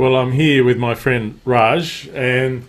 Well, 0.00 0.16
I'm 0.16 0.32
here 0.32 0.64
with 0.64 0.78
my 0.78 0.94
friend 0.94 1.38
Raj, 1.44 2.08
and 2.14 2.64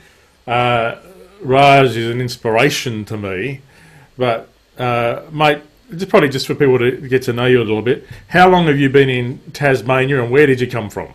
uh, 0.45 0.97
Raj 1.39 1.95
is 1.95 2.09
an 2.11 2.19
inspiration 2.19 3.05
to 3.05 3.15
me. 3.15 3.61
But, 4.17 4.49
uh, 4.77 5.21
mate, 5.31 5.61
just 5.95 6.09
probably 6.09 6.27
just 6.27 6.45
for 6.45 6.55
people 6.55 6.77
to 6.79 6.91
get 7.07 7.21
to 7.21 7.31
know 7.31 7.45
you 7.45 7.59
a 7.59 7.63
little 7.63 7.83
bit, 7.83 8.05
how 8.27 8.49
long 8.49 8.67
have 8.67 8.77
you 8.77 8.89
been 8.89 9.07
in 9.09 9.39
Tasmania 9.53 10.21
and 10.21 10.29
where 10.29 10.45
did 10.45 10.59
you 10.59 10.67
come 10.67 10.89
from? 10.89 11.13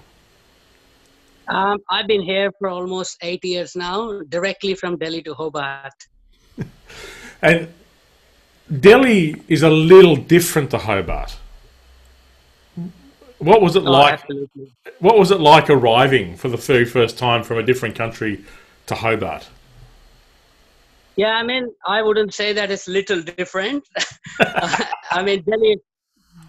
Um, 1.48 1.80
I've 1.90 2.06
been 2.06 2.22
here 2.22 2.50
for 2.58 2.70
almost 2.70 3.18
eight 3.20 3.44
years 3.44 3.76
now, 3.76 4.22
directly 4.22 4.74
from 4.74 4.96
Delhi 4.96 5.22
to 5.24 5.34
Hobart. 5.34 6.06
and 7.42 7.68
Delhi 8.80 9.42
is 9.48 9.62
a 9.62 9.68
little 9.68 10.16
different 10.16 10.70
to 10.70 10.78
Hobart. 10.78 11.36
What 13.46 13.62
was 13.62 13.76
it 13.76 13.84
oh, 13.86 13.92
like? 13.92 14.14
Absolutely. 14.14 14.72
What 14.98 15.16
was 15.16 15.30
it 15.30 15.38
like 15.38 15.70
arriving 15.70 16.36
for 16.36 16.48
the 16.48 16.56
very 16.56 16.84
first 16.84 17.16
time 17.16 17.44
from 17.44 17.58
a 17.58 17.62
different 17.62 17.94
country 17.94 18.44
to 18.86 18.96
Hobart? 18.96 19.46
Yeah, 21.14 21.34
I 21.36 21.44
mean, 21.44 21.72
I 21.86 22.02
wouldn't 22.02 22.34
say 22.34 22.52
that 22.54 22.72
it's 22.72 22.88
little 22.88 23.22
different. 23.22 23.84
I 25.12 25.22
mean, 25.22 25.44
Delhi, 25.44 25.78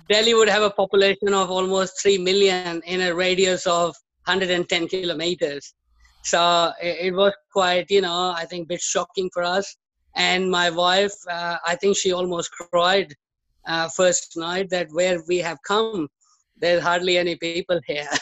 Delhi 0.09 0.34
would 0.34 0.49
have 0.49 0.63
a 0.63 0.72
population 0.72 1.36
of 1.36 1.52
almost 1.52 2.02
three 2.02 2.17
million 2.17 2.81
in 2.86 3.02
a 3.02 3.14
radius 3.14 3.67
of 3.67 3.95
110 4.25 4.88
kilometers. 4.88 5.75
So 6.23 6.73
it, 6.81 7.14
was 7.14 7.34
quite, 7.53 7.91
you 7.91 8.02
know, 8.02 8.34
I 8.36 8.45
think, 8.45 8.64
a 8.64 8.70
bit 8.70 8.81
shocking 8.81 9.30
for 9.31 9.44
us. 9.44 9.77
And 10.16 10.50
my 10.50 10.72
wife, 10.72 11.14
uh, 11.30 11.58
I 11.64 11.75
think 11.75 11.95
she 11.95 12.11
almost 12.11 12.50
cried 12.52 13.14
uh, 13.67 13.88
first 13.89 14.36
night 14.36 14.72
that 14.72 14.88
where 14.91 15.22
we 15.27 15.38
have 15.38 15.59
come 15.61 16.08
there's 16.59 16.81
hardly 16.81 17.17
any 17.17 17.35
people 17.35 17.79
here. 17.85 18.07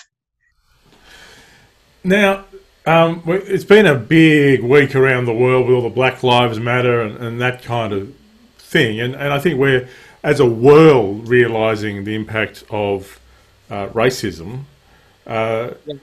Now, 2.07 2.45
um, 2.85 3.23
it's 3.25 3.64
been 3.64 3.88
a 3.88 3.95
big 3.95 4.61
week 4.61 4.95
around 4.95 5.25
the 5.25 5.33
world 5.33 5.66
with 5.66 5.75
all 5.75 5.81
the 5.81 5.89
Black 5.89 6.22
Lives 6.22 6.59
Matter 6.59 7.02
and, 7.02 7.17
and 7.17 7.42
that 7.42 7.64
kind 7.64 7.92
of 7.92 8.14
thing. 8.59 9.00
And, 9.00 9.16
and 9.16 9.33
I 9.33 9.39
think 9.39 9.58
we're, 9.58 9.89
as 10.22 10.39
a 10.39 10.45
world, 10.45 11.27
realizing 11.27 12.03
the 12.03 12.14
impact 12.14 12.64
of 12.69 13.19
uh, 13.72 13.88
racism. 13.88 14.66
Uh, 15.25 15.72
yeah. 15.88 15.95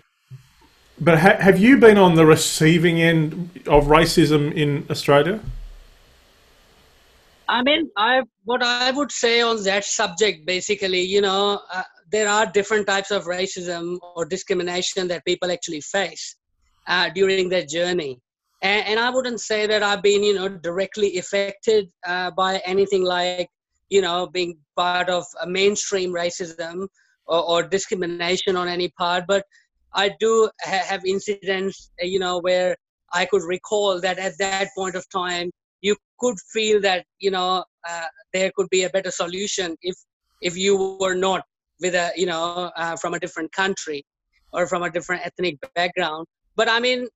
But 1.01 1.21
ha- 1.21 1.37
have 1.39 1.59
you 1.59 1.79
been 1.79 1.99
on 1.99 2.17
the 2.17 2.27
receiving 2.27 3.01
end 3.01 3.63
of 3.67 3.85
racism 3.85 4.53
in 4.53 4.85
Australia? 4.91 5.39
I 7.49 7.63
mean, 7.63 7.91
I 7.97 8.23
what 8.45 8.63
I 8.63 8.91
would 8.91 9.13
say 9.13 9.41
on 9.41 9.63
that 9.65 9.85
subject, 9.85 10.47
basically, 10.47 11.03
you 11.03 11.21
know, 11.21 11.61
uh, 11.73 11.83
there 12.13 12.29
are 12.29 12.47
different 12.47 12.87
types 12.87 13.11
of 13.11 13.25
racism 13.25 13.99
or 14.15 14.25
discrimination 14.25 15.09
that 15.09 15.25
people 15.25 15.51
actually 15.51 15.81
face 15.81 16.37
uh, 16.87 17.09
during 17.09 17.49
their 17.49 17.65
journey. 17.65 18.21
And, 18.61 18.87
and, 18.87 19.01
I 19.01 19.11
wouldn't 19.11 19.41
say 19.41 19.67
that 19.67 19.83
I've 19.83 20.03
been, 20.03 20.23
you 20.23 20.35
know, 20.35 20.49
directly 20.49 21.19
affected 21.19 21.91
uh, 22.07 22.31
by 22.31 22.59
anything 22.65 23.03
like, 23.03 23.49
you 23.89 24.03
know, 24.03 24.29
being 24.29 24.57
part 24.77 25.09
of 25.09 25.25
a 25.41 25.47
mainstream 25.49 26.13
racism 26.13 26.87
or, 27.27 27.43
or 27.43 27.63
discrimination 27.65 28.57
on 28.57 28.69
any 28.69 28.91
part. 28.91 29.25
But 29.27 29.45
I 29.95 30.13
do 30.21 30.49
ha- 30.63 30.85
have 30.87 31.05
incidents, 31.05 31.91
uh, 32.01 32.07
you 32.07 32.21
know, 32.21 32.39
where 32.41 32.77
I 33.13 33.27
could 33.27 33.43
recall 33.43 34.01
that 34.01 34.19
at 34.19 34.39
that 34.39 34.69
point 34.77 34.95
of 34.95 35.09
time, 35.09 35.51
you 35.81 35.97
could 36.21 36.37
feel 36.53 36.81
that, 36.83 37.05
you 37.19 37.33
know, 37.33 37.65
uh, 37.89 38.07
there 38.33 38.53
could 38.55 38.69
be 38.71 38.85
a 38.85 38.91
better 38.91 39.11
solution 39.11 39.77
if 39.83 39.97
if 40.41 40.57
you 40.57 40.99
were 41.01 41.15
not 41.15 41.45
with 41.83 41.95
a 41.95 42.13
you 42.17 42.27
know 42.27 42.71
uh, 42.77 42.97
from 42.97 43.15
a 43.15 43.21
different 43.21 43.53
country 43.53 44.05
or 44.53 44.67
from 44.67 44.83
a 44.83 44.91
different 44.91 45.27
ethnic 45.27 45.57
background. 45.75 46.27
But 46.57 46.69
i 46.69 46.81
mean 46.81 47.09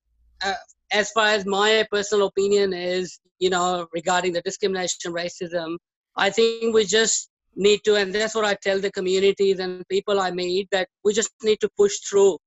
uh, 0.44 0.54
as 0.92 1.10
far 1.12 1.28
as 1.28 1.46
my 1.46 1.86
personal 1.90 2.26
opinion 2.28 2.72
is 2.72 3.18
you 3.38 3.50
know 3.50 3.86
regarding 3.92 4.32
the 4.32 4.42
discrimination 4.42 5.12
racism 5.12 5.76
i 6.16 6.30
think 6.30 6.74
we 6.74 6.84
just 6.84 7.28
need 7.54 7.80
to 7.84 7.96
and 7.96 8.14
that's 8.14 8.34
what 8.34 8.44
i 8.44 8.54
tell 8.62 8.80
the 8.80 8.90
communities 8.92 9.58
and 9.58 9.82
people 9.88 10.20
i 10.20 10.30
meet 10.30 10.68
that 10.70 10.88
we 11.04 11.12
just 11.12 11.30
need 11.42 11.58
to 11.60 11.68
push 11.76 11.98
through 12.08 12.38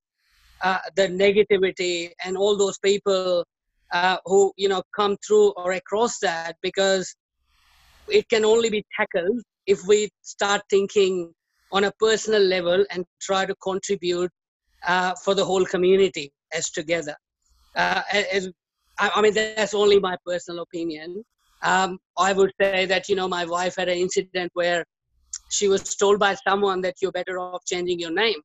uh, 0.64 0.80
the 0.96 1.08
negativity 1.08 2.12
and 2.24 2.38
all 2.38 2.58
those 2.58 2.78
people 2.80 3.44
uh, 3.94 4.18
who 4.26 4.52
you 4.58 4.70
know 4.70 4.84
come 4.96 5.18
through 5.26 5.52
or 5.52 5.74
across 5.74 6.20
that 6.20 6.56
because 6.62 7.16
it 8.08 8.28
can 8.30 8.46
only 8.46 8.70
be 8.70 8.84
tackled 8.98 9.42
if 9.66 9.86
we 9.88 10.10
start 10.22 10.62
thinking 10.70 11.34
on 11.72 11.86
a 11.86 11.92
personal 12.00 12.42
level 12.42 12.86
and 12.92 13.06
try 13.22 13.46
to 13.46 13.56
contribute 13.56 14.32
uh, 14.88 15.14
for 15.24 15.36
the 15.36 15.46
whole 15.46 15.66
community 15.66 16.32
as 16.54 16.70
together. 16.70 17.16
Uh, 17.76 18.02
as, 18.12 18.50
I, 18.98 19.22
mean, 19.22 19.34
that's 19.34 19.74
only 19.74 20.00
my 20.00 20.18
personal 20.26 20.64
opinion. 20.64 21.24
Um, 21.62 22.00
I 22.18 22.34
would 22.34 22.52
say 22.60 22.86
that, 22.86 23.10
you 23.10 23.16
know, 23.16 23.28
my 23.28 23.46
wife 23.46 23.76
had 23.78 23.90
an 23.90 23.98
incident 23.98 24.52
where 24.54 24.86
she 25.50 25.68
was 25.68 25.96
told 25.96 26.20
by 26.20 26.36
someone 26.48 26.82
that 26.82 26.96
you're 27.02 27.12
better 27.12 27.40
off 27.40 27.64
changing 27.66 28.00
your 28.00 28.12
name 28.12 28.40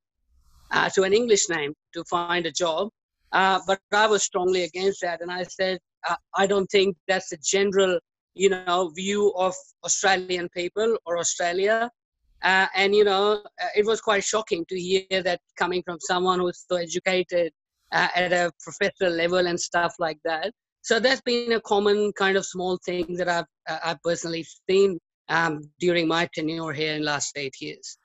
uh, 0.71 0.89
to 0.89 1.03
an 1.03 1.13
English 1.13 1.49
name 1.49 1.73
to 1.93 2.03
find 2.05 2.45
a 2.45 2.51
job. 2.51 2.89
Uh, 3.31 3.59
but 3.67 3.79
I 3.91 4.07
was 4.07 4.23
strongly 4.23 4.63
against 4.63 5.01
that. 5.01 5.21
And 5.21 5.31
I 5.31 5.43
said, 5.43 5.79
uh, 6.07 6.15
I 6.35 6.47
don't 6.47 6.67
think 6.67 6.95
that's 7.07 7.29
the 7.29 7.37
general, 7.37 7.99
you 8.33 8.49
know, 8.49 8.91
view 8.95 9.33
of 9.35 9.53
Australian 9.83 10.49
people 10.49 10.97
or 11.05 11.17
Australia. 11.17 11.89
Uh, 12.45 12.67
and 12.75 12.93
you 12.95 13.03
know, 13.03 13.41
uh, 13.61 13.67
it 13.75 13.85
was 13.85 13.99
quite 13.99 14.23
shocking 14.23 14.63
to 14.69 14.79
hear 14.79 15.23
that 15.23 15.39
coming 15.57 15.81
from 15.83 15.97
someone 15.99 16.39
who's 16.39 16.63
so 16.69 16.75
educated 16.77 17.51
uh, 17.91 18.07
at 18.15 18.31
a 18.31 18.51
professional 18.61 19.11
level 19.11 19.47
and 19.47 19.59
stuff 19.59 19.95
like 19.97 20.19
that. 20.23 20.53
So 20.83 20.99
that's 20.99 21.21
been 21.21 21.53
a 21.53 21.61
common 21.61 22.13
kind 22.13 22.37
of 22.37 22.45
small 22.45 22.77
thing 22.85 23.15
that 23.15 23.27
I've 23.27 23.45
uh, 23.67 23.79
I've 23.83 24.01
personally 24.03 24.45
seen 24.69 24.99
um, 25.27 25.61
during 25.79 26.07
my 26.07 26.29
tenure 26.35 26.71
here 26.71 26.93
in 26.93 26.99
the 26.99 27.05
last 27.05 27.35
eight 27.35 27.55
years. 27.59 27.97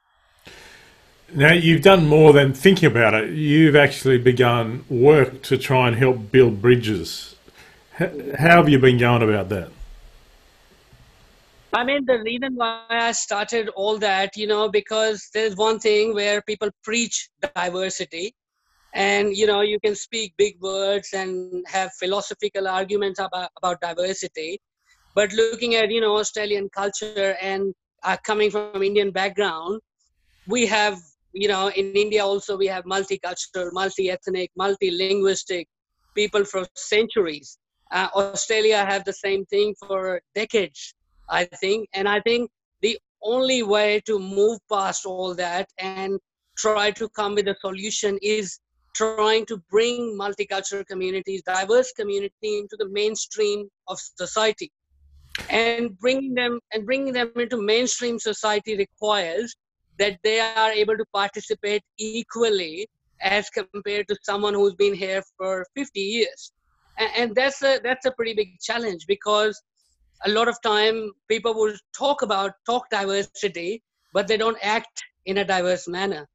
Now 1.34 1.53
you've 1.53 1.83
done 1.83 2.07
more 2.07 2.33
than 2.33 2.55
thinking 2.55 2.91
about 2.91 3.12
it. 3.12 3.34
You've 3.34 3.77
actually 3.77 4.17
begun 4.17 4.87
work 4.89 5.43
to 5.43 5.59
try 5.59 5.89
and 5.89 5.97
help 5.99 6.33
build 6.33 6.62
bridges. 6.62 7.37
How 7.93 8.57
have 8.57 8.71
you 8.71 8.78
been 8.78 8.97
going 8.97 9.22
about 9.22 9.51
that? 9.51 9.71
I 11.73 11.85
mean, 11.85 12.05
the 12.05 12.19
reason 12.19 12.57
why 12.57 12.85
I 12.91 13.13
started 13.13 13.69
all 13.77 13.97
that, 13.99 14.37
you 14.37 14.49
know, 14.49 14.69
because 14.69 15.29
there's 15.33 15.55
one 15.55 15.79
thing 15.79 16.15
where 16.15 16.43
people 16.43 16.71
preach 16.83 17.31
diversity, 17.55 18.35
and 18.93 19.37
you 19.37 19.47
know, 19.47 19.61
you 19.61 19.79
can 19.79 19.95
speak 19.95 20.35
big 20.37 20.61
words 20.61 21.11
and 21.13 21.65
have 21.69 21.93
philosophical 22.01 22.67
arguments 22.67 23.21
about, 23.21 23.51
about 23.57 23.81
diversity, 23.81 24.59
but 25.15 25.33
looking 25.33 25.77
at 25.77 25.93
you 25.93 26.01
know 26.01 26.17
Australian 26.17 26.69
culture 26.71 27.37
and 27.41 27.73
uh, 28.03 28.17
coming 28.25 28.51
from 28.51 28.83
Indian 28.83 29.13
background, 29.13 29.81
we 30.49 30.67
have 30.67 30.99
you 31.33 31.47
know 31.47 31.69
in 31.69 31.93
India 31.93 32.25
also 32.25 32.57
we 32.57 32.67
have 32.67 32.85
multicultural, 32.85 33.73
multi-ethnic, 33.73 34.51
multi-linguistic 34.57 35.69
people 36.17 36.45
for 36.45 36.67
centuries. 36.75 37.59
Uh, 37.93 38.09
Australia 38.17 38.85
have 38.85 39.05
the 39.05 39.13
same 39.13 39.45
thing 39.47 39.73
for 39.87 40.21
decades 40.35 40.95
I 41.31 41.45
think. 41.45 41.89
And 41.95 42.09
I 42.09 42.21
think 42.21 42.51
the 42.83 42.99
only 43.23 43.63
way 43.63 44.01
to 44.07 44.19
move 44.19 44.59
past 44.71 45.07
all 45.07 45.35
that 45.35 45.69
and 45.79 46.19
try 46.57 46.91
to 46.93 47.09
come 47.11 47.35
with 47.35 47.49
a 47.49 47.57
solution 47.61 48.19
is 48.23 48.59
trying 48.95 49.47
to 49.47 49.57
bring 49.71 50.19
multicultural 50.19 50.87
communities, 50.87 51.43
diverse 51.43 51.93
community 51.93 52.59
into 52.59 52.77
the 52.79 52.89
mainstream 52.91 53.69
of 53.89 53.99
society. 53.99 54.71
And 55.49 55.99
bringing 55.99 56.35
them 56.35 56.61
and 56.73 56.85
bringing 56.85 57.13
them 57.13 57.31
into 57.37 57.63
mainstream 57.63 58.19
society 58.19 58.77
requires 58.77 59.55
that 59.99 60.19
they 60.25 60.41
are 60.41 60.73
able 60.73 60.97
to 60.97 61.05
participate 61.15 61.83
equally 61.99 62.89
as 63.23 63.49
compared 63.51 64.09
to 64.09 64.16
someone 64.22 64.54
who's 64.54 64.75
been 64.75 64.95
here 64.95 65.22
for 65.37 65.66
50 65.77 66.01
years. 66.01 66.53
And, 66.99 67.34
that's 67.34 67.63
a 67.63 67.81
that's 67.83 68.04
a 68.04 68.13
pretty 68.13 68.34
big 68.34 68.59
challenge 68.60 69.07
because 69.07 69.63
a 70.25 70.31
lot 70.31 70.49
of 70.49 70.57
time 70.63 71.11
people 71.28 71.55
will 71.55 71.75
talk 71.97 72.22
about 72.22 72.53
talk 72.67 72.89
diversity 72.91 73.83
but 74.13 74.27
they 74.28 74.37
don't 74.37 74.59
act 74.63 75.03
in 75.27 75.39
a 75.39 75.45
diverse 75.45 75.87
manner. 75.89 76.27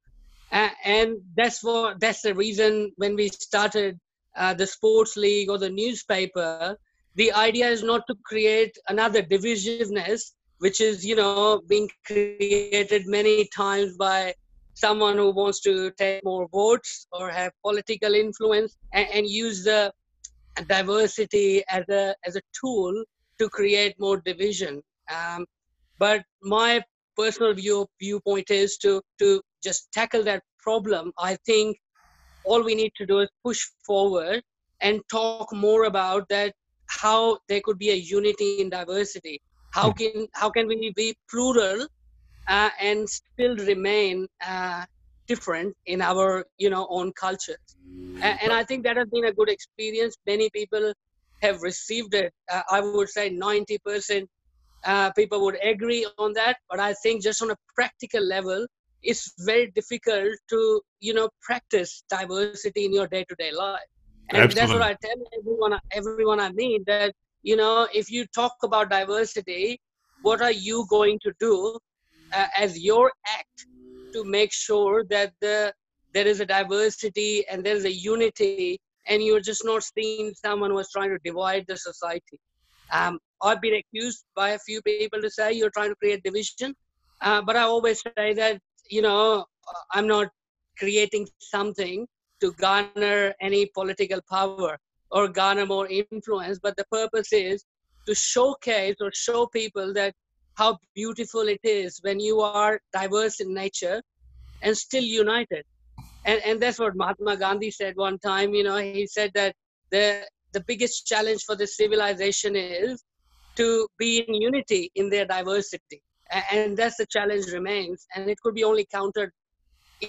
Uh, 0.52 0.68
and 0.84 1.16
that's 1.36 1.62
what 1.62 2.00
that's 2.00 2.22
the 2.22 2.34
reason 2.34 2.92
when 2.96 3.16
we 3.16 3.28
started 3.28 3.98
uh, 4.36 4.54
the 4.54 4.66
sports 4.66 5.16
league 5.16 5.50
or 5.50 5.58
the 5.58 5.70
newspaper 5.70 6.76
the 7.16 7.32
idea 7.32 7.68
is 7.68 7.82
not 7.82 8.02
to 8.06 8.14
create 8.24 8.76
another 8.88 9.22
divisiveness 9.22 10.32
which 10.58 10.80
is 10.80 11.04
you 11.04 11.16
know 11.16 11.60
being 11.68 11.88
created 12.06 13.02
many 13.06 13.48
times 13.56 13.96
by 13.96 14.32
someone 14.74 15.16
who 15.16 15.30
wants 15.30 15.60
to 15.60 15.90
take 15.98 16.22
more 16.22 16.46
votes 16.52 17.06
or 17.12 17.30
have 17.30 17.52
political 17.62 18.14
influence 18.14 18.76
and, 18.92 19.08
and 19.12 19.26
use 19.26 19.64
the 19.64 19.92
diversity 20.68 21.62
as 21.68 21.84
a 21.88 22.14
as 22.24 22.36
a 22.36 22.42
tool 22.60 22.92
to 23.38 23.48
create 23.48 23.94
more 23.98 24.18
division. 24.18 24.82
Um, 25.14 25.46
but 25.98 26.24
my 26.42 26.82
personal 27.16 27.54
view 27.54 27.86
viewpoint 28.00 28.50
is 28.50 28.76
to 28.78 29.00
to 29.18 29.40
just 29.62 29.90
tackle 29.92 30.22
that 30.24 30.42
problem. 30.60 31.12
I 31.18 31.36
think 31.46 31.78
all 32.44 32.62
we 32.62 32.74
need 32.74 32.92
to 32.96 33.06
do 33.06 33.20
is 33.20 33.28
push 33.44 33.62
forward 33.84 34.42
and 34.80 35.00
talk 35.10 35.52
more 35.52 35.84
about 35.84 36.28
that 36.28 36.54
how 36.88 37.38
there 37.48 37.60
could 37.64 37.78
be 37.78 37.90
a 37.90 37.94
unity 37.94 38.60
in 38.60 38.70
diversity 38.70 39.40
how 39.72 39.90
hmm. 39.90 39.96
can 40.00 40.28
how 40.34 40.50
can 40.50 40.66
we 40.66 40.92
be 40.96 41.14
plural 41.30 41.86
uh, 42.48 42.70
and 42.80 43.08
still 43.08 43.56
remain 43.56 44.26
uh, 44.46 44.84
different 45.26 45.74
in 45.86 46.00
our 46.00 46.44
you 46.58 46.70
know 46.70 46.86
own 46.88 47.12
cultures 47.12 47.66
and, 48.22 48.38
and, 48.42 48.52
i 48.52 48.62
think 48.62 48.84
that 48.84 48.96
has 48.96 49.08
been 49.08 49.24
a 49.24 49.32
good 49.32 49.48
experience 49.48 50.16
many 50.26 50.48
people 50.50 50.92
have 51.46 51.62
received 51.72 52.14
it 52.24 52.32
uh, 52.62 52.72
i 52.76 52.80
would 52.90 53.10
say 53.10 53.30
90% 53.30 54.28
uh, 54.84 55.10
people 55.18 55.44
would 55.44 55.58
agree 55.72 56.06
on 56.18 56.32
that 56.34 56.56
but 56.70 56.80
i 56.80 56.92
think 57.02 57.22
just 57.22 57.42
on 57.42 57.50
a 57.50 57.56
practical 57.74 58.22
level 58.34 58.66
it's 59.02 59.32
very 59.46 59.70
difficult 59.78 60.32
to 60.50 60.80
you 61.00 61.14
know 61.14 61.28
practice 61.48 62.02
diversity 62.10 62.84
in 62.86 62.92
your 62.94 63.08
day-to-day 63.08 63.52
life 63.52 63.88
and 64.30 64.42
Absolutely. 64.42 64.66
that's 64.66 64.72
what 64.74 64.82
i 64.82 64.94
tell 65.06 65.20
everyone 65.38 65.78
everyone 66.00 66.40
i 66.40 66.50
meet 66.52 66.84
that 66.86 67.12
you 67.42 67.56
know 67.56 67.88
if 67.94 68.10
you 68.10 68.24
talk 68.34 68.54
about 68.62 68.90
diversity 68.90 69.78
what 70.22 70.40
are 70.42 70.52
you 70.68 70.86
going 70.90 71.18
to 71.22 71.32
do 71.40 71.78
uh, 72.34 72.46
as 72.58 72.78
your 72.80 73.12
act 73.38 73.66
to 74.12 74.24
make 74.24 74.52
sure 74.52 75.04
that 75.10 75.32
the 75.40 75.72
there 76.14 76.26
is 76.26 76.40
a 76.40 76.46
diversity 76.46 77.44
and 77.50 77.64
there 77.64 77.76
is 77.76 77.84
a 77.84 77.92
unity 77.92 78.78
and 79.08 79.22
you're 79.22 79.40
just 79.40 79.64
not 79.64 79.82
seeing 79.82 80.32
someone 80.34 80.70
who 80.70 80.78
is 80.78 80.90
trying 80.90 81.10
to 81.10 81.18
divide 81.24 81.64
the 81.68 81.76
society 81.76 82.38
um, 82.92 83.18
i've 83.42 83.60
been 83.60 83.80
accused 83.82 84.24
by 84.34 84.50
a 84.50 84.58
few 84.58 84.80
people 84.82 85.20
to 85.20 85.30
say 85.30 85.52
you're 85.52 85.70
trying 85.70 85.90
to 85.90 85.96
create 85.96 86.22
division 86.22 86.74
uh, 87.22 87.42
but 87.42 87.56
i 87.56 87.62
always 87.62 88.02
say 88.16 88.32
that 88.32 88.60
you 88.90 89.02
know 89.02 89.44
i'm 89.92 90.06
not 90.06 90.28
creating 90.78 91.26
something 91.38 92.06
to 92.40 92.52
garner 92.52 93.34
any 93.40 93.66
political 93.74 94.20
power 94.30 94.76
or 95.10 95.28
garner 95.28 95.66
more 95.66 95.88
influence 95.88 96.58
but 96.62 96.76
the 96.76 96.84
purpose 96.90 97.32
is 97.32 97.64
to 98.06 98.14
showcase 98.14 98.96
or 99.00 99.10
show 99.14 99.46
people 99.46 99.92
that 99.92 100.14
how 100.56 100.78
beautiful 100.94 101.48
it 101.48 101.60
is 101.64 101.98
when 102.02 102.18
you 102.18 102.40
are 102.40 102.80
diverse 102.92 103.40
in 103.40 103.52
nature 103.52 104.02
and 104.62 104.76
still 104.76 105.02
united. 105.04 105.64
And, 106.26 106.42
and 106.44 106.60
that's 106.60 106.78
what 106.78 106.96
Mahatma 106.96 107.36
Gandhi 107.36 107.70
said 107.70 107.94
one 107.96 108.18
time. 108.18 108.52
You 108.52 108.64
know, 108.64 108.76
he 108.76 109.06
said 109.06 109.30
that 109.34 109.54
the, 109.90 110.26
the 110.52 110.62
biggest 110.66 111.06
challenge 111.06 111.42
for 111.46 111.54
the 111.54 111.66
civilization 111.66 112.56
is 112.56 113.02
to 113.56 113.88
be 113.98 114.18
in 114.18 114.34
unity 114.34 114.90
in 114.96 115.08
their 115.08 115.24
diversity. 115.24 116.02
And 116.52 116.76
that's 116.76 116.96
the 116.96 117.06
challenge 117.06 117.46
remains. 117.52 118.06
And 118.14 118.28
it 118.28 118.38
could 118.42 118.54
be 118.54 118.64
only 118.64 118.86
countered 118.92 119.30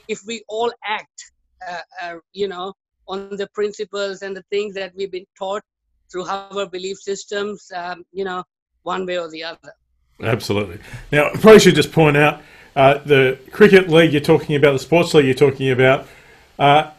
if 0.07 0.21
we 0.25 0.43
all 0.49 0.71
act, 0.83 1.31
uh, 1.69 1.81
uh, 2.01 2.15
you 2.33 2.47
know, 2.47 2.73
on 3.07 3.37
the 3.37 3.47
principles 3.53 4.23
and 4.23 4.35
the 4.35 4.43
things 4.49 4.73
that 4.73 4.93
we've 4.97 5.11
been 5.11 5.25
taught 5.37 5.61
through 6.11 6.25
our 6.27 6.67
belief 6.67 6.97
systems, 6.97 7.71
um, 7.75 8.03
you 8.11 8.25
know, 8.25 8.43
one 8.83 9.05
way 9.05 9.19
or 9.19 9.29
the 9.29 9.43
other. 9.43 9.71
Absolutely. 10.21 10.79
Now, 11.11 11.27
I 11.29 11.37
probably 11.37 11.59
should 11.59 11.75
just 11.75 11.91
point 11.91 12.17
out 12.17 12.41
uh, 12.77 12.99
the 12.99 13.39
cricket 13.51 13.89
league 13.89 14.13
you're 14.13 14.21
talking 14.21 14.55
about, 14.55 14.73
the 14.73 14.79
sports 14.79 15.11
league 15.15 15.25
you're 15.25 15.33
talking 15.33 15.71
about, 15.71 16.07
uh, 16.59 16.91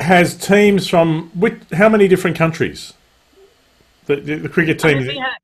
has 0.00 0.36
teams 0.36 0.86
from 0.86 1.30
which, 1.34 1.54
how 1.72 1.88
many 1.88 2.06
different 2.06 2.36
countries? 2.36 2.92
The, 4.04 4.16
the, 4.16 4.34
the 4.36 4.48
cricket 4.50 4.78
team. 4.78 4.98
we 4.98 5.16
had, 5.16 5.38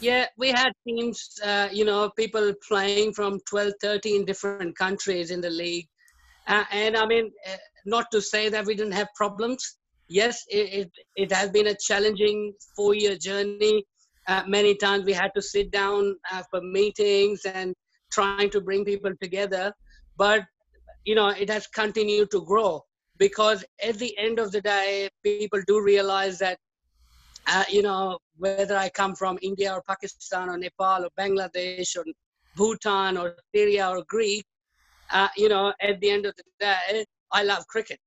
yeah, 0.00 0.26
we 0.36 0.48
had 0.48 0.72
teams, 0.84 1.38
uh, 1.44 1.68
you 1.70 1.84
know, 1.84 2.10
people 2.10 2.52
playing 2.66 3.12
from 3.12 3.38
12, 3.48 3.74
13 3.80 4.24
different 4.24 4.76
countries 4.76 5.30
in 5.30 5.40
the 5.40 5.50
league. 5.50 5.86
Uh, 6.48 6.64
and 6.72 6.96
I 6.96 7.06
mean, 7.06 7.30
uh, 7.46 7.56
not 7.86 8.10
to 8.10 8.20
say 8.20 8.48
that 8.48 8.66
we 8.66 8.74
didn't 8.74 8.94
have 8.94 9.08
problems. 9.14 9.76
Yes, 10.08 10.44
it, 10.48 10.74
it, 10.80 10.90
it 11.14 11.32
has 11.32 11.50
been 11.50 11.68
a 11.68 11.76
challenging 11.76 12.52
four 12.74 12.94
year 12.96 13.16
journey 13.16 13.86
uh, 14.30 14.44
many 14.46 14.76
times 14.76 15.04
we 15.04 15.12
had 15.12 15.32
to 15.34 15.42
sit 15.42 15.70
down 15.70 16.16
uh, 16.30 16.42
for 16.50 16.60
meetings 16.60 17.44
and 17.44 17.74
trying 18.10 18.50
to 18.50 18.60
bring 18.60 18.84
people 18.84 19.12
together 19.20 19.72
but 20.16 20.44
you 21.04 21.14
know 21.14 21.28
it 21.28 21.48
has 21.48 21.66
continued 21.66 22.30
to 22.30 22.42
grow 22.42 22.82
because 23.18 23.64
at 23.82 23.96
the 23.98 24.16
end 24.18 24.38
of 24.38 24.50
the 24.52 24.60
day 24.60 25.08
people 25.22 25.60
do 25.66 25.82
realize 25.82 26.38
that 26.38 26.58
uh, 27.46 27.64
you 27.68 27.82
know 27.82 28.18
whether 28.36 28.76
i 28.76 28.88
come 28.88 29.14
from 29.14 29.38
india 29.42 29.72
or 29.72 29.82
pakistan 29.82 30.48
or 30.48 30.58
nepal 30.58 31.04
or 31.04 31.10
bangladesh 31.18 31.96
or 31.96 32.04
bhutan 32.56 33.16
or 33.16 33.36
syria 33.54 33.88
or 33.88 34.04
greek 34.08 34.44
uh, 35.10 35.28
you 35.36 35.48
know 35.48 35.72
at 35.80 36.00
the 36.00 36.10
end 36.10 36.26
of 36.26 36.34
the 36.36 36.44
day 36.60 37.04
i 37.32 37.42
love 37.42 37.66
cricket. 37.66 38.00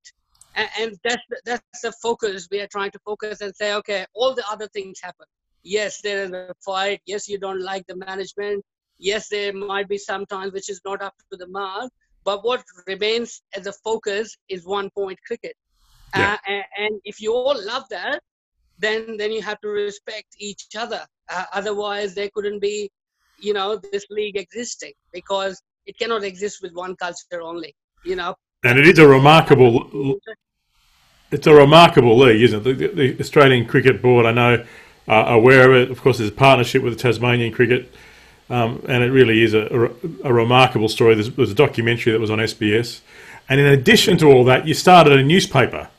And, 0.55 0.69
and 0.79 0.97
that's 1.03 1.23
that's 1.45 1.81
the 1.81 1.91
focus 2.01 2.47
we 2.51 2.59
are 2.61 2.67
trying 2.67 2.91
to 2.91 2.99
focus 3.05 3.41
and 3.41 3.55
say 3.55 3.73
okay 3.75 4.05
all 4.13 4.35
the 4.35 4.43
other 4.51 4.67
things 4.67 4.99
happen. 5.01 5.25
Yes 5.63 6.01
there 6.03 6.23
is 6.25 6.31
a 6.31 6.53
fight. 6.63 7.01
Yes 7.05 7.27
you 7.27 7.39
don't 7.39 7.61
like 7.61 7.85
the 7.87 7.95
management 7.95 8.63
yes 9.03 9.27
there 9.29 9.53
might 9.53 9.87
be 9.87 9.97
sometimes 9.97 10.53
which 10.53 10.69
is 10.69 10.79
not 10.85 11.01
up 11.01 11.15
to 11.29 11.37
the 11.37 11.47
mark 11.47 11.91
but 12.23 12.43
what 12.43 12.63
remains 12.87 13.41
as 13.57 13.67
a 13.67 13.73
focus 13.87 14.35
is 14.49 14.65
one 14.65 14.89
point 14.91 15.19
cricket 15.27 15.55
yeah. 16.15 16.33
uh, 16.33 16.37
and, 16.47 16.63
and, 16.77 17.01
if 17.03 17.21
you 17.21 17.33
all 17.33 17.57
love 17.65 17.83
that 17.89 18.19
then 18.79 19.17
then 19.17 19.31
you 19.31 19.41
have 19.41 19.59
to 19.61 19.69
respect 19.69 20.29
each 20.39 20.65
other 20.77 21.01
uh, 21.29 21.45
otherwise 21.53 22.15
there 22.15 22.29
couldn't 22.33 22.59
be 22.59 22.89
you 23.39 23.53
know 23.53 23.75
this 23.91 24.05
league 24.09 24.37
existing 24.37 24.93
because 25.11 25.61
it 25.85 25.97
cannot 25.99 26.23
exist 26.23 26.59
with 26.63 26.73
one 26.73 26.95
culture 26.95 27.41
only 27.41 27.75
you 28.05 28.15
know 28.15 28.33
and 28.63 28.79
it 28.79 28.87
is 28.87 28.99
a 28.99 29.07
remarkable 29.07 30.17
it's 31.31 31.47
a 31.47 31.53
remarkable 31.53 32.17
league 32.17 32.41
isn't 32.41 32.65
it 32.65 32.77
the, 32.77 32.87
the 32.87 33.19
australian 33.19 33.65
cricket 33.65 34.01
board 34.01 34.25
i 34.25 34.31
know 34.31 34.63
uh, 35.07 35.25
aware 35.27 35.71
of 35.71 35.75
it. 35.75 35.91
Of 35.91 36.01
course, 36.01 36.17
there's 36.17 36.29
a 36.29 36.33
partnership 36.33 36.83
with 36.83 36.93
the 36.93 36.99
Tasmanian 36.99 37.51
Cricket, 37.51 37.93
um, 38.53 38.83
and 38.87 39.03
it 39.03 39.09
really 39.09 39.41
is 39.41 39.55
a, 39.55 39.65
a, 39.65 40.29
a 40.29 40.33
remarkable 40.33 40.87
story. 40.87 41.15
There's, 41.15 41.31
there's, 41.31 41.49
a 41.49 41.55
documentary 41.55 42.11
that 42.13 42.19
was 42.19 42.29
on 42.29 42.37
SBS, 42.37 43.01
and 43.49 43.59
in 43.59 43.65
addition 43.65 44.15
to 44.19 44.27
all 44.27 44.43
that, 44.45 44.67
you 44.67 44.75
started 44.75 45.13
a 45.13 45.23
newspaper. 45.23 45.89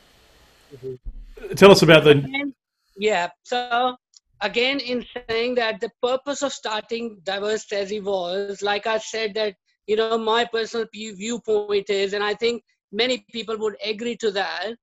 Mm-hmm. 0.73 1.53
Tell 1.55 1.71
us 1.71 1.81
about 1.81 2.05
the. 2.05 2.53
Yeah, 2.97 3.27
so 3.43 3.97
again, 4.39 4.79
in 4.79 5.05
saying 5.29 5.55
that 5.55 5.81
the 5.81 5.91
purpose 6.01 6.43
of 6.43 6.53
starting 6.53 7.19
Diverse 7.23 7.65
Tassie 7.65 8.01
was, 8.01 8.61
like 8.61 8.87
I 8.87 8.99
said, 8.99 9.33
that 9.33 9.55
you 9.85 9.97
know 9.97 10.17
my 10.17 10.45
personal 10.45 10.87
viewpoint 10.93 11.89
is, 11.89 12.13
and 12.13 12.23
I 12.23 12.35
think 12.35 12.63
many 12.93 13.25
people 13.33 13.57
would 13.57 13.75
agree 13.83 14.15
to 14.17 14.31
that, 14.31 14.75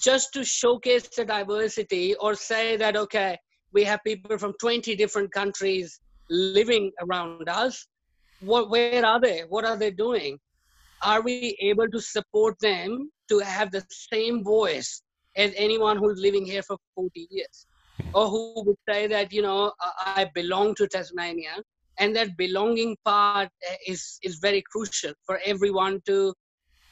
just 0.00 0.32
to 0.34 0.44
showcase 0.44 1.08
the 1.08 1.24
diversity 1.24 2.14
or 2.14 2.36
say 2.36 2.76
that 2.76 2.96
okay 2.96 3.36
we 3.72 3.84
have 3.84 4.00
people 4.04 4.38
from 4.38 4.54
20 4.60 4.96
different 4.96 5.30
countries 5.32 6.00
living 6.30 6.92
around 7.02 7.48
us 7.48 7.86
what 8.40 8.70
where 8.70 9.04
are 9.04 9.20
they? 9.20 9.40
What 9.48 9.64
are 9.64 9.76
they 9.76 9.90
doing? 9.90 10.38
Are 11.02 11.22
we 11.22 11.56
able 11.60 11.88
to 11.88 12.00
support 12.00 12.56
them 12.60 13.10
to 13.28 13.38
have 13.40 13.70
the 13.70 13.84
same 13.90 14.44
voice 14.44 15.02
as 15.36 15.52
anyone 15.56 15.96
who's 15.98 16.20
living 16.20 16.44
here 16.44 16.62
for 16.62 16.76
40 16.94 17.26
years? 17.30 17.66
Or 18.12 18.28
who 18.28 18.62
would 18.64 18.76
say 18.88 19.06
that 19.08 19.32
you 19.32 19.42
know 19.42 19.72
i 20.06 20.30
belong 20.34 20.74
to 20.76 20.86
tasmania 20.88 21.62
and 21.98 22.16
that 22.16 22.36
belonging 22.36 22.96
part 23.04 23.50
eh, 23.68 23.76
is 23.86 24.18
is 24.22 24.36
very 24.36 24.62
crucial 24.72 25.12
for 25.26 25.40
everyone 25.44 26.00
to 26.06 26.32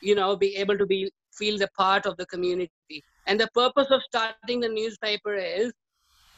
you 0.00 0.14
know 0.14 0.36
be 0.36 0.56
able 0.56 0.76
to 0.78 0.86
be 0.86 1.10
feel 1.36 1.58
the 1.58 1.68
part 1.76 2.06
of 2.06 2.16
the 2.16 2.26
community. 2.26 3.02
And 3.26 3.40
the 3.40 3.48
purpose 3.54 3.88
of 3.90 4.02
starting 4.02 4.60
the 4.60 4.68
newspaper 4.68 5.34
is 5.34 5.72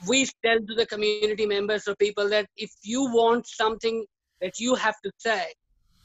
we 0.06 0.26
tell 0.44 0.58
to 0.58 0.74
the 0.74 0.86
community 0.86 1.46
members 1.46 1.88
or 1.88 1.96
people 1.96 2.28
that 2.28 2.46
if 2.56 2.70
you 2.82 3.02
want 3.12 3.46
something 3.46 4.04
that 4.40 4.58
you 4.58 4.74
have 4.74 4.94
to 5.04 5.10
say 5.18 5.46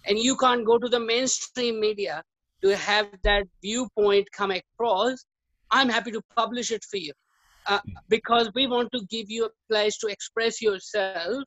and 0.05 0.17
you 0.17 0.35
can't 0.35 0.65
go 0.65 0.77
to 0.77 0.89
the 0.89 0.99
mainstream 0.99 1.79
media 1.79 2.23
to 2.63 2.75
have 2.75 3.07
that 3.23 3.43
viewpoint 3.61 4.27
come 4.31 4.51
across 4.51 5.25
i'm 5.71 5.89
happy 5.89 6.11
to 6.11 6.21
publish 6.35 6.71
it 6.71 6.83
for 6.89 6.97
you. 6.97 7.13
Uh, 7.65 7.79
because 8.09 8.51
we 8.55 8.67
want 8.67 8.91
to 8.91 9.05
give 9.09 9.29
you 9.29 9.45
a 9.45 9.49
place 9.69 9.97
to 9.97 10.07
express 10.07 10.61
yourself 10.61 11.43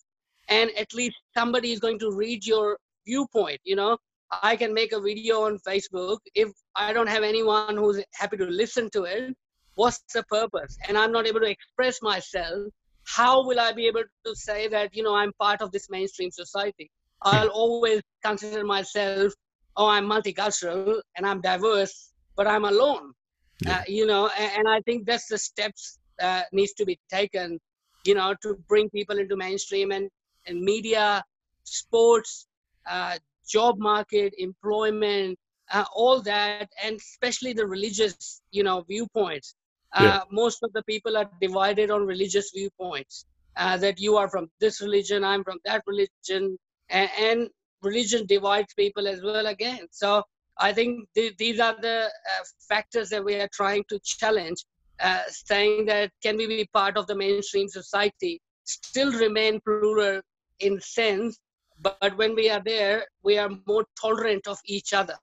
and 0.49 0.71
at 0.79 0.95
least 0.95 1.17
somebody 1.37 1.73
is 1.73 1.79
going 1.79 1.99
to 1.99 2.11
read 2.11 2.47
your 2.47 2.79
viewpoint 3.07 3.61
you 3.65 3.76
know? 3.76 3.97
I 4.43 4.57
can 4.57 4.73
make 4.73 4.93
a 4.93 5.00
video 5.00 5.43
on 5.43 5.59
facebook 5.67 6.19
if 6.35 6.49
i 6.75 6.93
don't 6.93 7.09
have 7.09 7.23
anyone 7.23 7.76
who's 7.76 8.03
happy 8.15 8.37
to 8.38 8.47
listen 8.47 8.88
to 8.91 9.05
it 9.05 9.37
what's 9.76 10.00
the 10.12 10.23
purpose 10.25 10.76
and 10.88 10.99
i'm 10.99 11.12
not 11.12 11.26
able 11.26 11.40
to 11.40 11.50
express 11.50 12.02
myself 12.02 12.66
how 13.06 13.47
will 13.47 13.61
i 13.61 13.73
be 13.73 13.87
able 13.87 14.02
to 14.25 14.35
say 14.35 14.68
that 14.68 14.95
you 14.97 15.02
know 15.02 15.14
i'm 15.14 15.33
part 15.40 15.61
of 15.62 15.71
this 15.71 15.88
mainstream 15.90 16.30
society 16.30 16.90
i'll 17.23 17.49
always 17.49 18.00
consider 18.25 18.64
myself 18.64 19.33
oh 19.76 19.87
i'm 19.87 20.06
multicultural 20.06 21.00
and 21.16 21.26
i'm 21.26 21.40
diverse 21.40 22.12
but 22.37 22.47
i'm 22.47 22.64
alone 22.64 23.12
yeah. 23.61 23.76
uh, 23.76 23.83
you 23.87 24.06
know 24.06 24.28
and, 24.38 24.50
and, 24.59 24.68
i 24.68 24.80
think 24.80 25.06
that's 25.06 25.28
the 25.28 25.38
steps 25.38 25.99
uh, 26.23 26.42
needs 26.52 26.73
to 26.73 26.85
be 26.85 26.99
taken 27.11 27.59
you 28.04 28.14
know 28.14 28.35
to 28.42 28.56
bring 28.68 28.88
people 28.90 29.18
into 29.18 29.37
mainstream 29.37 29.92
and 29.92 30.09
and 30.47 30.61
media 30.61 31.23
sports 31.64 32.47
uh, 32.88 33.16
job 33.47 33.78
market 33.78 34.33
employment 34.38 35.38
uh, 35.73 35.85
all 35.95 36.21
that, 36.23 36.68
and 36.83 36.97
especially 36.97 37.52
the 37.52 37.66
religious, 37.66 38.42
you 38.50 38.62
know, 38.62 38.83
viewpoints. 38.83 39.54
Uh, 39.97 40.03
yeah. 40.05 40.21
Most 40.31 40.59
of 40.62 40.71
the 40.76 40.83
people 40.85 41.17
are 41.17 41.29
divided 41.41 41.91
on 41.91 42.07
religious 42.15 42.50
viewpoints. 42.55 43.26
Uh, 43.59 43.76
that 43.79 43.99
you 43.99 44.19
are 44.21 44.29
from 44.29 44.50
this 44.61 44.83
religion, 44.83 45.25
I'm 45.25 45.43
from 45.43 45.59
that 45.65 45.83
religion, 45.87 46.59
and, 46.91 47.11
and 47.19 47.49
religion 47.83 48.26
divides 48.26 48.75
people 48.75 49.09
as 49.09 49.23
well 49.23 49.47
again. 49.47 49.87
So 49.91 50.23
I 50.59 50.75
think 50.75 51.09
th- 51.15 51.37
these 51.38 51.59
are 51.59 51.75
the 51.81 51.99
uh, 52.33 52.45
factors 52.69 53.09
that 53.09 53.25
we 53.25 53.37
are 53.37 53.49
trying 53.55 53.85
to 53.88 53.99
challenge, 54.05 54.62
uh, 55.00 55.23
saying 55.29 55.87
that 55.87 56.11
can 56.23 56.37
we 56.37 56.47
be 56.47 56.69
part 56.75 56.99
of 56.99 57.07
the 57.07 57.17
mainstream 57.17 57.69
society, 57.69 58.43
still 58.65 59.11
remain 59.12 59.59
plural 59.61 60.21
in 60.61 60.79
sense, 60.81 61.38
but 61.81 62.12
when 62.17 62.35
we 62.35 62.50
are 62.50 62.62
there, 62.62 63.07
we 63.23 63.38
are 63.38 63.50
more 63.67 63.87
tolerant 63.99 64.47
of 64.47 64.59
each 64.67 64.93
other. 64.93 65.17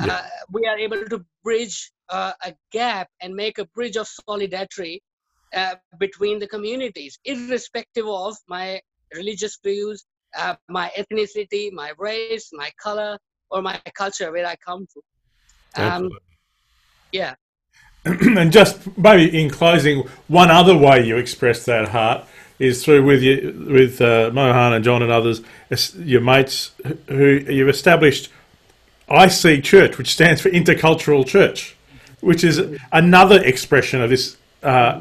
Yeah. 0.00 0.14
Uh, 0.14 0.28
we 0.50 0.66
are 0.66 0.78
able 0.78 1.04
to 1.04 1.24
bridge 1.42 1.92
uh, 2.08 2.32
a 2.44 2.54
gap 2.72 3.08
and 3.20 3.34
make 3.34 3.58
a 3.58 3.66
bridge 3.66 3.96
of 3.96 4.06
solidarity 4.06 5.02
uh, 5.54 5.76
between 5.98 6.38
the 6.38 6.46
communities, 6.46 7.18
irrespective 7.24 8.06
of 8.06 8.36
my 8.48 8.80
religious 9.14 9.58
views, 9.62 10.04
uh, 10.36 10.56
my 10.68 10.90
ethnicity, 10.96 11.70
my 11.72 11.92
race, 11.98 12.50
my 12.52 12.70
color, 12.82 13.18
or 13.50 13.62
my 13.62 13.80
culture, 13.94 14.32
where 14.32 14.46
I 14.46 14.56
come 14.56 14.86
from. 14.86 15.02
Um, 15.76 16.10
yeah. 17.12 17.34
and 18.04 18.52
just 18.52 18.96
maybe 18.98 19.40
in 19.40 19.48
closing, 19.48 20.08
one 20.28 20.50
other 20.50 20.76
way 20.76 21.06
you 21.06 21.16
express 21.16 21.64
that 21.64 21.88
heart 21.88 22.26
is 22.58 22.84
through 22.84 23.04
with 23.04 23.22
you, 23.22 23.66
with 23.70 24.00
uh, 24.00 24.30
Mohan 24.32 24.72
and 24.72 24.84
John 24.84 25.02
and 25.02 25.10
others, 25.10 25.40
your 25.96 26.20
mates 26.20 26.72
who 27.08 27.44
you've 27.48 27.68
established 27.68 28.30
IC 29.08 29.64
Church, 29.64 29.98
which 29.98 30.12
stands 30.12 30.40
for 30.40 30.50
Intercultural 30.50 31.26
Church, 31.26 31.76
which 32.24 32.42
is 32.42 32.60
another 32.92 33.42
expression 33.42 34.00
of 34.02 34.10
this 34.10 34.36
uh, 34.62 35.00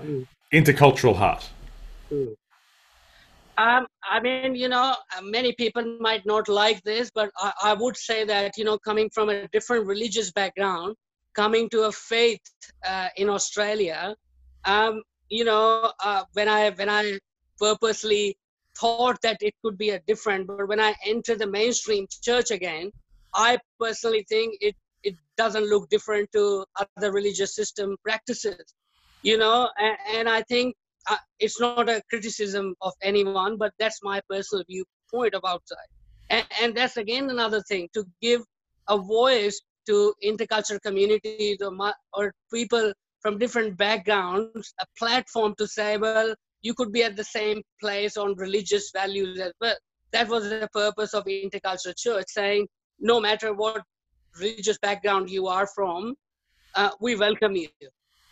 intercultural 0.52 1.16
heart. 1.16 1.50
Um, 3.58 3.86
I 4.04 4.20
mean, 4.20 4.56
you 4.56 4.68
know, 4.68 4.96
many 5.22 5.54
people 5.54 5.98
might 6.00 6.26
not 6.26 6.50
like 6.50 6.82
this, 6.84 7.12
but 7.14 7.30
I, 7.38 7.54
I, 7.64 7.74
would 7.74 7.96
say 7.96 8.26
that, 8.26 8.58
you 8.58 8.66
know, 8.66 8.78
coming 8.80 9.10
from 9.12 9.30
a 9.30 9.48
different 9.50 9.86
religious 9.86 10.32
background, 10.32 10.96
coming 11.36 11.70
to 11.70 11.84
a 11.84 11.92
faith 11.92 12.42
uh, 12.86 13.10
in 13.16 13.30
Australia, 13.30 14.16
um, 14.66 15.04
you 15.30 15.46
know, 15.46 15.92
uh, 16.04 16.24
when 16.34 16.50
I 16.50 16.72
when 16.72 16.90
I 16.90 17.20
purposely 17.60 18.36
thought 18.78 19.22
that 19.22 19.38
it 19.42 19.54
could 19.64 19.78
be 19.78 19.92
a 19.92 20.00
different, 20.08 20.48
but 20.48 20.68
when 20.68 20.80
I 20.80 20.96
enter 21.06 21.36
the 21.36 21.48
mainstream 21.48 22.08
church 22.22 22.50
again, 22.50 22.92
I 23.36 23.60
personally 23.80 24.26
think 24.28 24.58
it 24.62 24.76
it 25.04 25.16
doesn't 25.38 25.70
look 25.70 25.90
different 25.90 26.32
to 26.34 26.66
other 26.76 27.12
religious 27.12 27.56
system 27.56 27.96
practices, 28.04 28.74
you 29.22 29.38
know, 29.38 29.70
and, 29.78 29.98
and 30.16 30.30
I 30.30 30.42
think 30.44 30.76
uh, 31.10 31.18
it's 31.40 31.60
not 31.60 31.90
a 31.90 32.02
criticism 32.10 32.76
of 32.82 32.94
anyone, 33.02 33.58
but 33.58 33.74
that's 33.80 34.00
my 34.04 34.22
personal 34.30 34.64
viewpoint 34.68 35.34
of 35.34 35.44
outside. 35.46 35.90
And, 36.30 36.46
and 36.62 36.76
that's 36.76 36.98
again 36.98 37.30
another 37.30 37.62
thing 37.62 37.90
to 37.94 38.06
give 38.22 38.42
a 38.88 38.98
voice 38.98 39.62
to 39.88 40.14
intercultural 40.24 40.82
communities 40.82 41.58
or, 41.62 41.94
or 42.14 42.34
people 42.54 42.94
from 43.22 43.38
different 43.38 43.78
backgrounds, 43.78 44.74
a 44.82 44.86
platform 44.98 45.56
to 45.58 45.68
say, 45.68 45.98
well, 45.98 46.34
you 46.62 46.74
could 46.74 46.92
be 46.92 47.04
at 47.04 47.16
the 47.16 47.24
same 47.24 47.62
place 47.82 48.18
on 48.18 48.36
religious 48.36 48.92
values 48.94 49.40
as 49.40 49.54
well. 49.60 49.76
That 50.12 50.30
was 50.30 50.50
the 50.50 50.70
purpose 50.74 51.14
of 51.14 51.26
intercultural 51.26 51.98
church, 51.98 52.26
saying 52.30 52.68
no 53.00 53.20
matter 53.20 53.54
what 53.54 53.82
religious 54.40 54.78
background 54.80 55.30
you 55.30 55.48
are 55.48 55.68
from, 55.68 56.16
uh, 56.76 56.90
we 57.00 57.16
welcome 57.16 57.56
you. 57.56 57.70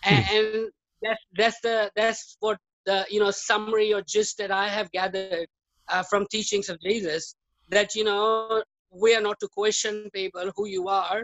And, 0.04 0.26
hmm. 0.26 0.36
and 0.36 0.72
that's 1.02 1.24
that's 1.34 1.62
the 1.62 1.92
that's 1.96 2.38
what 2.40 2.58
the 2.86 3.06
you 3.10 3.20
know 3.20 3.32
summary 3.32 3.94
or 3.94 4.02
gist 4.02 4.38
that 4.38 4.52
I 4.52 4.68
have 4.68 4.92
gathered 4.92 5.48
uh, 5.88 6.04
from 6.04 6.26
teachings 6.32 6.70
of 6.70 6.80
Jesus. 6.82 7.36
That 7.70 7.96
you 7.96 8.04
know 8.04 8.64
we 8.92 9.16
are 9.16 9.22
not 9.22 9.40
to 9.40 9.48
question 9.48 10.10
people 10.14 10.52
who 10.56 10.68
you 10.68 10.88
are, 10.88 11.24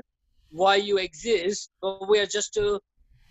why 0.51 0.75
you 0.75 0.97
exist, 0.97 1.69
but 1.81 2.07
we 2.07 2.19
are 2.19 2.25
just 2.25 2.53
to 2.55 2.79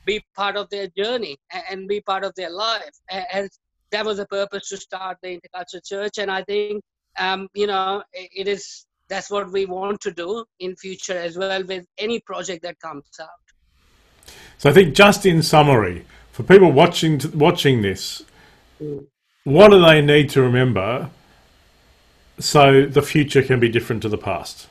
be 0.05 0.23
part 0.37 0.57
of 0.57 0.69
their 0.71 0.89
journey 0.97 1.37
and 1.71 1.89
be 1.89 2.01
part 2.01 2.25
of 2.25 2.33
their 2.37 2.51
life. 2.51 2.95
And 3.11 3.51
that 3.91 4.05
was 4.05 4.19
the 4.19 4.27
purpose 4.27 4.69
to 4.69 4.77
start 4.77 5.19
the 5.23 5.41
intercultural 5.41 5.85
church. 5.85 6.19
And 6.19 6.31
I 6.31 6.43
think 6.45 6.83
um, 7.19 7.49
you 7.55 7.67
know 7.67 8.03
it 8.13 8.49
is 8.49 8.86
that's 9.09 9.31
what 9.31 9.51
we 9.53 9.67
want 9.67 10.01
to 10.03 10.11
do 10.11 10.45
in 10.61 10.77
future 10.77 11.17
as 11.17 11.37
well 11.37 11.63
with 11.65 11.87
any 11.99 12.21
project 12.21 12.63
that 12.63 12.79
comes 12.81 13.05
out. 13.21 13.29
So 14.59 14.71
I 14.71 14.73
think 14.73 14.95
just 14.95 15.27
in 15.27 15.43
summary, 15.43 16.05
for 16.33 16.43
people 16.43 16.73
watching 16.73 17.21
watching 17.35 17.83
this, 17.83 18.23
what 19.45 19.71
do 19.71 19.81
they 19.81 20.03
need 20.03 20.31
to 20.31 20.43
remember 20.43 21.11
so 22.39 22.87
the 22.87 23.03
future 23.03 23.43
can 23.43 23.61
be 23.61 23.69
different 23.69 24.03
to 24.03 24.09
the 24.09 24.19
past? 24.19 24.69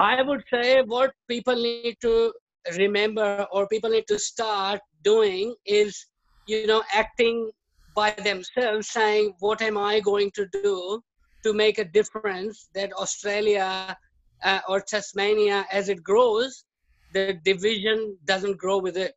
I 0.00 0.22
would 0.22 0.42
say 0.52 0.82
what 0.82 1.12
people 1.28 1.54
need 1.54 1.96
to 2.02 2.32
remember 2.76 3.46
or 3.52 3.66
people 3.68 3.90
need 3.90 4.06
to 4.08 4.18
start 4.18 4.80
doing 5.02 5.54
is, 5.66 6.06
you 6.46 6.66
know, 6.66 6.82
acting 6.94 7.50
by 7.94 8.10
themselves, 8.12 8.90
saying, 8.90 9.34
What 9.40 9.60
am 9.60 9.76
I 9.76 10.00
going 10.00 10.30
to 10.32 10.46
do 10.52 11.02
to 11.44 11.52
make 11.52 11.78
a 11.78 11.84
difference 11.84 12.68
that 12.74 12.92
Australia 12.92 13.96
uh, 14.44 14.60
or 14.68 14.80
Tasmania, 14.80 15.66
as 15.72 15.88
it 15.88 16.02
grows, 16.02 16.64
the 17.12 17.38
division 17.44 18.16
doesn't 18.24 18.58
grow 18.58 18.78
with 18.78 18.96
it. 18.96 19.14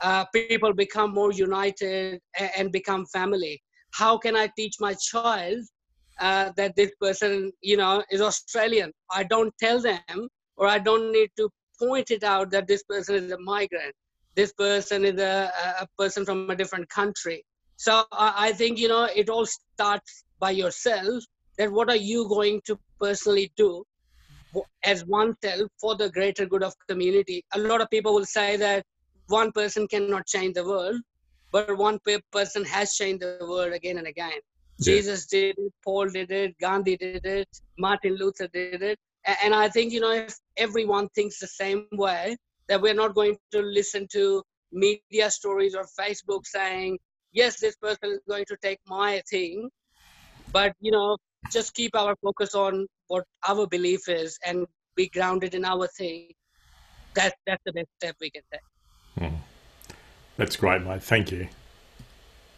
Uh, 0.00 0.24
people 0.34 0.72
become 0.72 1.12
more 1.12 1.32
united 1.32 2.20
and, 2.56 2.72
become 2.72 3.06
family. 3.06 3.62
How 3.92 4.18
can 4.18 4.36
i 4.36 4.50
teach 4.56 4.74
my 4.80 4.94
child 4.94 5.62
uh, 6.20 6.50
that 6.56 6.74
this 6.76 6.90
person 7.00 7.52
you 7.60 7.76
know 7.76 8.02
is 8.10 8.20
australian? 8.20 8.92
I 9.10 9.22
don't 9.22 9.54
tell 9.58 9.80
them 9.80 10.28
or 10.56 10.66
i 10.68 10.78
don't 10.78 11.12
need 11.12 11.30
to 11.36 11.48
point 11.78 12.10
it 12.10 12.24
out 12.24 12.50
that 12.50 12.66
this 12.66 12.82
person 12.84 13.14
is 13.16 13.32
a 13.32 13.38
migrant. 13.38 13.94
This 14.36 14.52
person 14.52 15.04
is 15.04 15.20
a, 15.20 15.50
a 15.80 15.86
person 15.98 16.24
from 16.24 16.50
a 16.50 16.56
different 16.56 16.88
country. 16.88 17.44
So 17.76 18.04
I 18.12 18.52
think 18.52 18.78
you 18.78 18.88
know 18.88 19.08
it 19.14 19.28
all 19.28 19.46
starts 19.46 20.24
by 20.38 20.50
yourself 20.50 21.24
that 21.58 21.70
what 21.70 21.88
are 21.88 21.96
you 21.96 22.28
going 22.28 22.60
to 22.66 22.78
personally 23.00 23.52
do 23.56 23.84
as 24.84 25.04
oneself 25.06 25.68
for 25.80 25.96
the 25.96 26.08
greater 26.10 26.46
good 26.46 26.62
of 26.62 26.74
community 26.88 27.44
a 27.54 27.58
lot 27.58 27.80
of 27.80 27.90
people 27.90 28.14
will 28.14 28.24
say 28.24 28.56
that 28.56 28.84
one 29.28 29.52
person 29.52 29.86
cannot 29.88 30.26
change 30.26 30.54
the 30.54 30.64
world, 30.64 31.00
but 31.52 31.76
one 31.76 31.98
person 32.32 32.64
has 32.64 32.94
changed 32.94 33.22
the 33.22 33.38
world 33.48 33.72
again 33.72 33.98
and 33.98 34.06
again. 34.06 34.38
Yeah. 34.78 34.94
Jesus 34.94 35.26
did 35.26 35.56
it, 35.58 35.72
Paul 35.84 36.08
did 36.08 36.30
it, 36.30 36.56
Gandhi 36.58 36.96
did 36.96 37.24
it, 37.24 37.48
Martin 37.78 38.16
Luther 38.16 38.48
did 38.52 38.82
it. 38.82 38.98
And 39.42 39.54
I 39.54 39.68
think, 39.68 39.92
you 39.92 40.00
know, 40.00 40.12
if 40.12 40.34
everyone 40.56 41.08
thinks 41.14 41.38
the 41.38 41.46
same 41.46 41.86
way, 41.92 42.36
that 42.68 42.80
we're 42.80 42.94
not 42.94 43.14
going 43.14 43.36
to 43.52 43.62
listen 43.62 44.06
to 44.12 44.42
media 44.72 45.30
stories 45.30 45.74
or 45.74 45.86
Facebook 45.98 46.44
saying, 46.44 46.98
yes, 47.32 47.60
this 47.60 47.76
person 47.76 48.10
is 48.10 48.20
going 48.28 48.44
to 48.48 48.56
take 48.62 48.80
my 48.86 49.22
thing. 49.30 49.70
But, 50.52 50.74
you 50.80 50.90
know, 50.90 51.16
just 51.50 51.74
keep 51.74 51.94
our 51.96 52.14
focus 52.22 52.54
on 52.54 52.86
what 53.08 53.24
our 53.46 53.66
belief 53.66 54.08
is 54.08 54.38
and 54.44 54.66
be 54.96 55.08
grounded 55.08 55.54
in 55.54 55.64
our 55.64 55.86
thing. 55.88 56.32
That, 57.14 57.34
that's 57.46 57.62
the 57.64 57.72
best 57.72 57.88
step 57.98 58.16
we 58.20 58.30
can 58.30 58.42
take. 58.52 58.60
Hmm. 59.30 59.36
That's 60.36 60.56
great, 60.56 60.82
mate. 60.82 61.02
Thank 61.02 61.30
you. 61.30 61.48